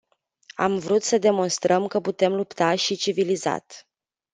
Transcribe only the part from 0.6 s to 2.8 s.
vrut să demonstrăm că putem lupta